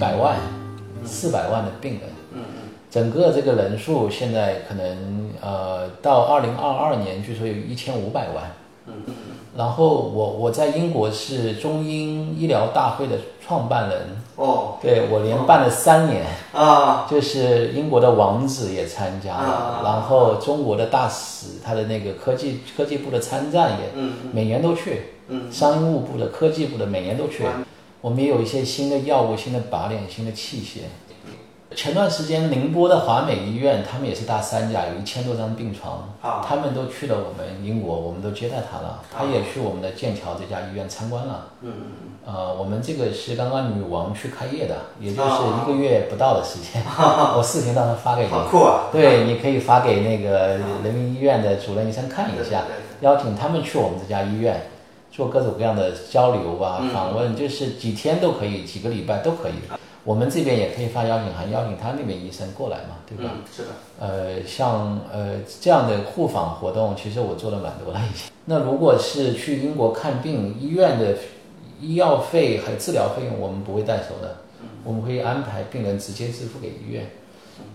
[0.00, 0.36] 百万、
[1.04, 2.02] 四百万的病人。
[2.34, 2.40] 嗯
[2.90, 8.50] 整个这个人数现在可能呃到二零二二年，据说有一千五百万。
[8.86, 8.94] 嗯
[9.56, 14.00] 然后我我在英国是中英医疗大会的创办人，
[14.36, 14.76] 哦。
[14.80, 17.06] 对我连办了三年，啊。
[17.10, 27.50] 就是英国的王子也参加了啊，然后中国的大使他的那个科技科技部的参赞也嗯每年都去，嗯商务部的科技部的每年都去哇。
[28.00, 30.80] 我们也有一些新的药物、新的靶点、新的器械。
[31.72, 39.00] 前段时间宁波的华美医院，他们也是大三甲，有一千多张病床，啊他们都去了我们英国，我们都接待他了。
[39.16, 41.46] 他也去我们的剑桥这家医院参观了。
[41.60, 41.72] 嗯
[42.26, 46.82] 呃，我们这个是刚刚女王去开业的，也就是啊一个月不到的时间。
[47.36, 48.28] 我视频到时候发给你。
[48.28, 48.88] 好酷啊！
[48.90, 52.64] 对，你可以发给那个人民医院的主任医生看一下
[53.00, 54.60] 邀请他们去我们这家医院
[55.20, 59.52] 做各种各样的交流啊、访问，就是几天都可以，几个礼拜都可以。
[60.02, 63.30] 我们这边也可以发邀请函，邀请他那边医生过来嘛，对吧？
[63.34, 68.32] 嗯，是的，呃，像呃这样的互访活动，其实我做了蛮多了已经。
[68.46, 71.18] 那如果是去英国看病，医院的
[71.78, 74.38] 医药费还有治疗费用，我们不会代收的，
[74.84, 77.10] 我们会安排病人直接支付给医院，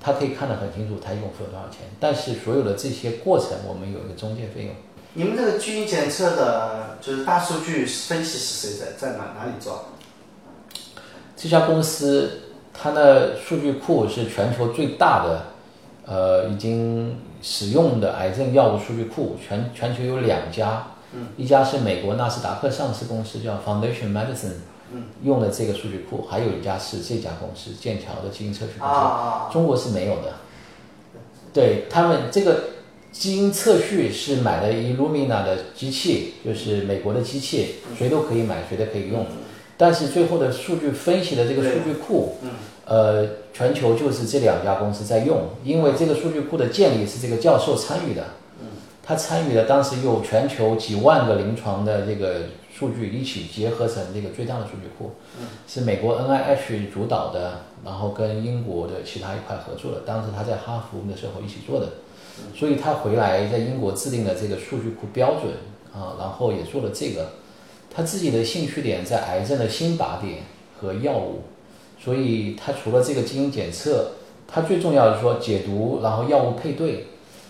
[0.01, 1.81] 他可以看得很清楚他一共付了多少钱。
[1.99, 4.73] 但是所有的这些过程，我们有一个中介费用。
[5.17, 9.85] 你们这个基因检测的，就是大数据分析是谁在在哪哪里做？
[11.37, 12.41] 这家公司
[12.73, 15.45] 它的数据库是全球最大的，
[16.05, 20.87] 呃，已经使用的癌症药物数据库，全全球有两家，
[21.37, 24.55] 一家是美国纳斯达克上市公司叫 Foundation Medicine，
[25.23, 29.49] 用的这个数据库，还有一家是这家公司剑桥的基因测序公司，啊。
[29.49, 30.33] 中国是没有的。
[31.53, 32.59] 对他们这个
[33.17, 39.25] 基因测序是买了 Illumina 的机器，就是美国的机器，谁都可以买，谁都可以用。
[39.77, 42.35] 但是最后的数据分析的这个数据库，
[42.85, 48.25] 呃，全球就是这两家公司在用，因为这个数据库的建立是这个教授参与的，
[49.01, 52.41] 他参与了当时有全球几万个临床的这个
[52.77, 55.11] 数据一起结合成这个最大的数据库，
[55.67, 61.87] 是美国 NIH 主导的，然后跟英国的其他一块合作的，当时他在哈佛的时候一起做的，
[62.55, 65.53] 所以他回来在英国制定了这个数据库标准
[65.93, 67.29] 啊，然后也做了这个。
[67.93, 70.43] 他自己的兴趣点在癌症的新靶点
[70.77, 71.43] 和药物，
[71.97, 74.11] 所以他除了这个基因检测，
[74.47, 77.07] 他最重要的是说解读，然后药物配对，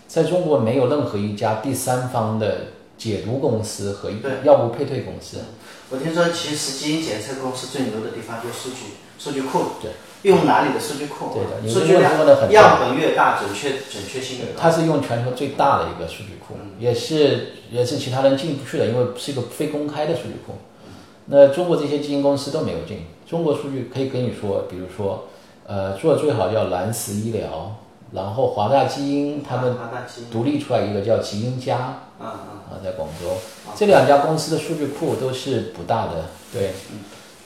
[0.07, 5.37] 在中国没有任何一家第三方的解读公司和对药物配对公司。
[5.89, 9.91] 我听说，其实基因检测公司最牛的地方就是数据数据库，对，
[10.23, 11.31] 用哪里的数据库？
[11.33, 14.51] 对的你数据这个说得很样本越大，准确准确性越高。
[14.57, 20.55] 它是用全球最大的一个数据库，也是也是其他人进不去的，因为是一个非公开的数据库。
[21.27, 25.27] 那中国这些基因公司都没有进，中国数据可以跟你说，比如说，
[25.65, 27.75] 呃，做的最好叫蓝石医疗，
[28.11, 29.75] 然后华大基因他们
[30.31, 31.77] 独立出来一个叫基因家
[32.19, 32.25] 啊
[32.69, 33.35] 啊，在广州，
[33.75, 36.73] 这两家公司的数据库都是不大的，对，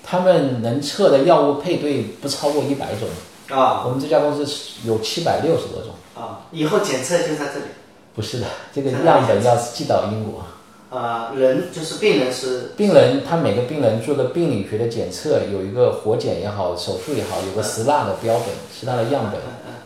[0.03, 3.08] 他们能测的药物配对不超过一百种，
[3.50, 4.46] 嗯啊我们这家公司
[4.86, 5.94] 有七百六十多种。
[6.16, 7.66] 啊，以后检测就在这里。
[8.14, 10.44] 不是的，这个样本要寄到英国。
[10.90, 19.40] 呃，人就是病人是病人他每个病人做的病理学的检测，有一个活检也好，手术也好，有个石蜡的标本，石蜡的样本。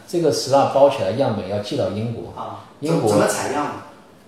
[0.08, 2.32] 这个石蜡包起来，样本要寄到英国。
[2.40, 3.72] 啊，英国怎怎么采样的？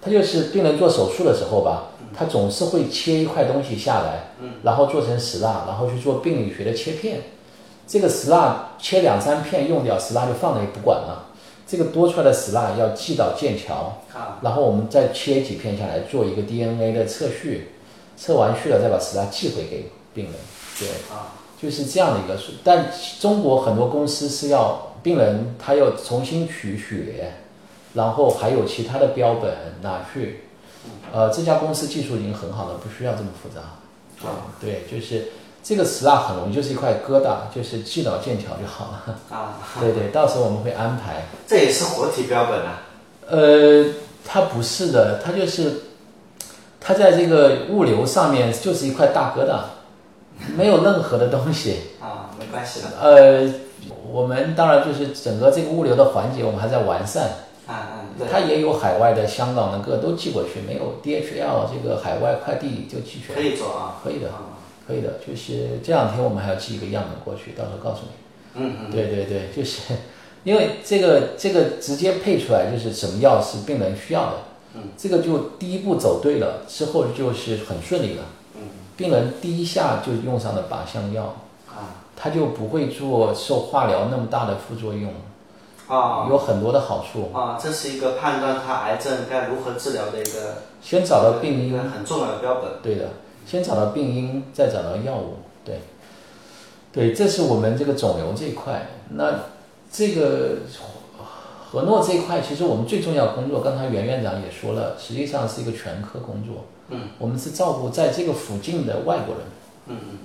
[0.01, 4.31] 他就是病人做手术的时候吧，他总是会切一块东西下来，
[4.63, 7.21] 然后做成石蜡，然后去做病理学的切片。
[7.87, 11.27] 这个石蜡切两三片用掉，石蜡就放了也不管了。
[11.67, 17.71] 这个多出来的石蜡要寄到剑桥，啊然后我们再切几片下来做一个 DNA 的测序，
[18.15, 20.33] 测完序了再把石蜡寄回给病人。
[20.79, 22.51] 对，啊就是这样的一个数。
[22.63, 27.31] 但中国很多公司是要病人他要重新取血，
[27.93, 30.41] 然后还有其他的标本拿去。
[31.11, 33.61] 呃，这家公司技术已经很好了，不需要这么复杂。
[34.27, 35.29] 啊对，就是
[35.67, 39.17] 这个词啊很容易，就是一块疙瘩，就是寄到剑桥就好了。
[39.35, 41.25] 啊， 对对，到时候我们会安排。
[41.47, 42.83] 这也是活体标本啊。
[43.27, 43.83] 呃，
[44.23, 45.81] 它不是的，它就是
[46.79, 49.61] 它在这个物流上面就是一块大疙瘩，
[50.55, 51.79] 没有任何的东西。
[51.99, 52.87] 啊，没关系的。
[53.01, 53.51] 呃，
[54.11, 57.23] 我们当然就是整个这个物流的环节，我们还在完善。
[57.65, 63.97] 啊嗯，它也有海外的、香港的各都寄过去，没有 DHL 这个海外快递就寄去可，以做啊。
[64.03, 64.53] 可以的，啊
[64.87, 65.19] 可以的。
[65.25, 68.09] 就是这两天我们还要寄一个样本过去，到时候告诉你。
[68.57, 69.93] 嗯嗯对对对，就是
[70.43, 74.37] 因为这个这个直接配出来就是什么药是病人需要的，
[74.75, 78.23] 嗯，这个就第一步走对了，之后就是很顺利了，
[78.55, 78.61] 嗯
[78.95, 81.35] 病人第一下就用上了靶向药，
[81.67, 85.11] 啊他就不会做受化疗那么大的副作用，
[85.89, 87.29] 啊有很多的好处。
[87.37, 92.71] 啊，这是一个判断他癌症该如何治疗的一个先找到病因一个，很重要的标本。
[92.81, 93.09] 对的，
[93.45, 95.79] 先找到病因，再找到药物，对，
[96.91, 98.87] 对，这是我们这个肿瘤这一块。
[99.09, 99.41] 那
[99.91, 100.57] 这个
[101.69, 106.65] 和诺这一块，其实我们最重要工作，刚才袁院长也说了，实际上是一个全科工作。
[106.89, 109.45] 嗯，我们是照顾在这个附近的外国人。
[109.87, 110.17] 嗯嗯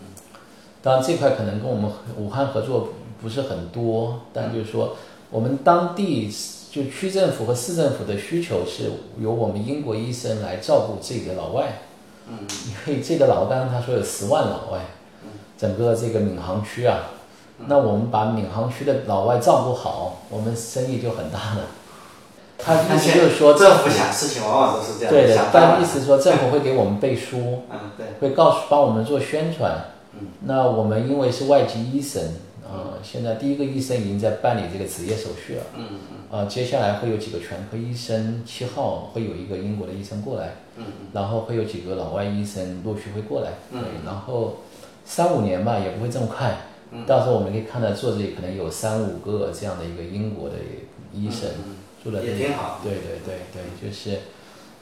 [0.82, 2.88] 当然这块可能跟我们武汉合作
[3.20, 4.96] 不是很多，但就是说
[5.30, 6.32] 我们当地
[6.70, 8.90] 就区政府和市政府的需求是
[9.20, 11.80] 由我们英国医生来照顾这个老外。
[12.30, 12.38] 嗯。
[12.86, 14.80] 因为这个老刚刚他说有十万老外，
[15.58, 16.98] 整个这个闵行区啊，
[17.66, 21.62] 那我们把闵行区的老外照顾好，我们生意就很大了。
[22.62, 29.72] 他意思就是说，政府想事情往往都是这样，对的但意思说政府会给我们背书， 嗯对，会告诉帮我们做宣传。
[30.18, 30.28] 嗯。
[30.44, 32.22] 那我们因为是外籍医生，
[32.72, 35.62] 呃，现在第一个医生已经在办理这个执业手续了。
[35.76, 36.38] 嗯嗯。
[36.38, 44.58] 啊，接下来会有几个全科医生，七号会有一个英国的医生过来，嗯然后会有几个老外医生陆续会过来，嗯，然后
[45.04, 46.56] 三五年吧，也不会这么快，
[46.92, 47.04] 嗯。
[47.04, 50.54] 到时候我们可以看到坐这里可能有三五个这样的一个英国的
[51.12, 54.18] 医生嗯住在这里，也挺好对对对对，就是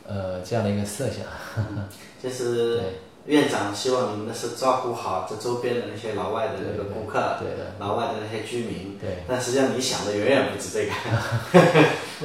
[0.07, 1.25] 呃这样的一个设想，
[2.23, 2.85] 就是对
[3.29, 9.19] 院长希望你们的是照顾好这周边的那些老外的那个顾客，对的，老外的那些居民，对。
[9.29, 10.93] 但实际上你想的远远不止这个。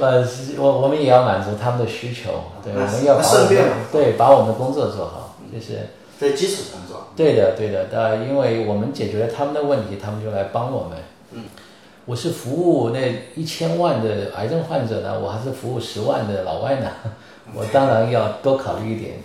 [0.00, 10.98] 呃，我我们也要满足他们的需求，对，我们要把我们对把我们的工作做好，就是这基础工作，对的对的，呃，因为我们解决了他们的问题，他们就来帮我们。
[11.32, 11.44] 嗯，
[12.06, 16.90] 我是服务那一千万的癌症患者呢，我还是服务十万的老外呢，
[17.54, 19.16] 我当然要多考虑一点，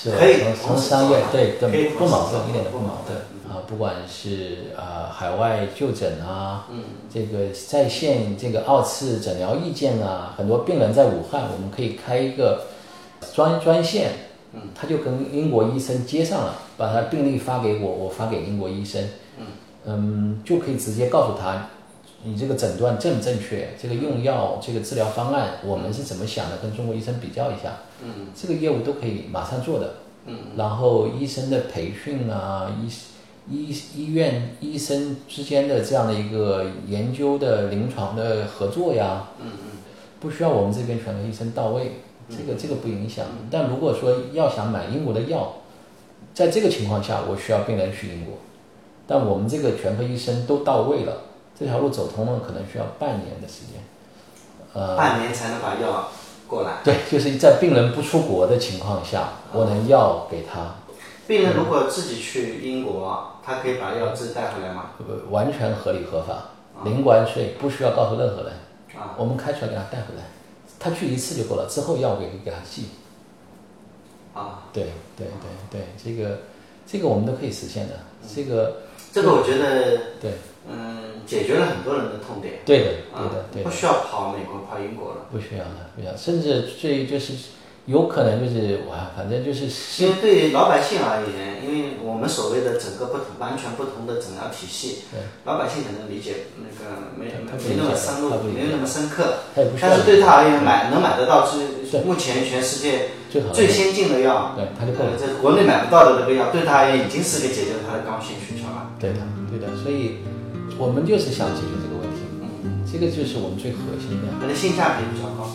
[0.00, 3.18] 是可以从从商业对对不矛盾一点都不不矛矛盾
[3.50, 6.84] 啊，不管是啊海外就诊啊，嗯。
[7.12, 12.66] 这个在线这个二次诊疗意见啊，很多病人在武汉，我们可以开一个
[13.34, 14.12] 专专线，
[14.52, 19.02] 嗯，他就跟英国医生接上了，把他病历发给我，我发给英国医生，
[19.86, 21.66] 嗯就可以直接告诉他，
[22.24, 28.28] 你这个诊断正不正确，这个用药这个治疗方案我们是怎么想的，跟中国医生比较一下，嗯。
[28.34, 29.94] 这个业务都可以马上做的，
[30.26, 32.90] 嗯，然后医生的培训啊，医
[33.50, 39.78] 医医院医生之间的这样的一个研究的临床的合作呀，嗯嗯。
[40.20, 41.92] 不需要我们这边全科医生到位，
[42.28, 43.24] 这个这个不影响。
[43.48, 45.54] 但如果说要想买英国的药，
[46.34, 48.34] 在这个情况下，我需要病人去英国，
[49.06, 51.22] 但我们这个全科医生都到位了，
[51.58, 53.82] 这条路走通了，可能需要半年的时间。
[54.74, 56.08] 呃，半年才能把药
[56.46, 56.74] 过来。
[56.84, 60.74] 对，就是在病人不出国的情况下，我能药给他，
[61.26, 64.90] 病人如果自己去英国，他可以把药自己带回来吗？
[64.98, 66.50] 呃完全合理合法，
[66.84, 68.52] 零关税，不需要告诉任何人，
[68.96, 70.24] 啊我们开出来给他带回来，
[70.78, 72.88] 他去一次就够了，之后药我也可以给他寄。
[74.34, 74.84] 啊，对
[75.16, 76.38] 对对对，这个
[76.86, 77.94] 这个我们都可以实现的，
[78.32, 78.82] 这个
[79.12, 80.34] 这个我觉得，对
[80.70, 82.60] 嗯，解决了很多人的痛点。
[82.64, 85.16] 对的啊对的对的，不需要跑美国、跑英国了。
[85.30, 87.32] 不需要的不需要，甚至最就是
[87.86, 89.64] 有可能就是哇，反正就是
[90.02, 99.48] 因为对于老百姓而言，因为我们所谓的整个不同、完全不同的诊疗体系，对老百姓可能理解那个没没没那么深入没那么深刻。
[99.80, 103.08] 但是对他而言，买能买得到是目前全世界
[103.54, 105.16] 最先进的药，对他就够了呃，。
[105.16, 108.92] 在国内买不到的那个药，对他而言已经是个解决他的刚性需求了。
[109.00, 109.20] 对的，
[109.50, 110.20] 对的，所以
[110.78, 112.22] 我们就是想解决这个问题，
[112.62, 115.50] 嗯，这个就是我们最核心的，它的性价比比较高。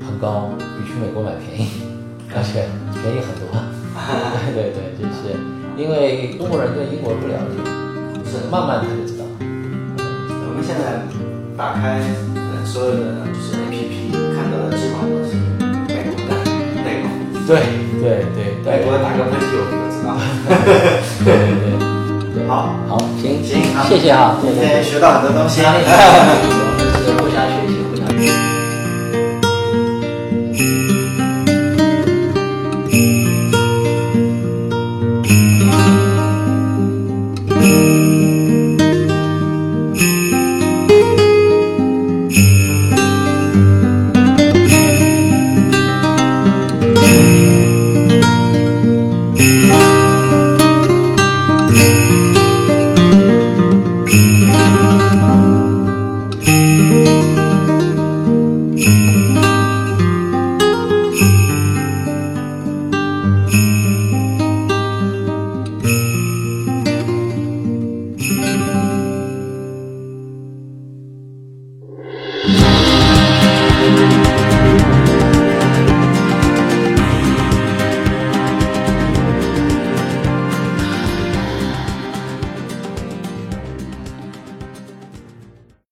[0.00, 1.68] 很高，比去美国买便宜，
[2.34, 2.64] 而且
[2.96, 3.52] 便宜很多。
[4.56, 5.36] 对对对，就是
[5.76, 7.60] 因为中国人对英国不了解，
[8.24, 9.24] 是慢慢他就知道。
[9.38, 11.04] 我们现在
[11.56, 12.00] 打开
[12.36, 15.36] 呃所有的就是 APP 看到的基本上都是
[15.88, 16.32] 美国的
[16.84, 17.08] 内容，
[17.46, 17.60] 对
[18.00, 20.16] 对对对美国打个喷嚏我们都知道。
[21.24, 21.83] 对对对对，
[22.46, 25.62] 好，好，行行，好谢谢啊，今天学到很多东西。